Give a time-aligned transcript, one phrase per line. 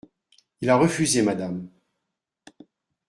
[0.61, 1.69] Il a refusé, madame…